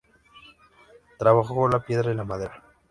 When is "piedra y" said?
1.85-2.15